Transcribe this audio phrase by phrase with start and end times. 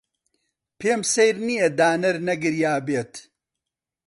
[0.79, 3.13] پێم سەیر نییە دانەر نەگریابێت.